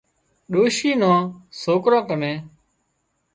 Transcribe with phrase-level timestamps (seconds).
[0.51, 1.19] ڏوشي نان
[1.61, 2.35] سوڪران ڪنين